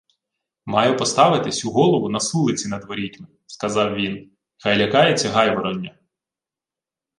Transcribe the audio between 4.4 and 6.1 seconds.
Хай лякається гайвороння.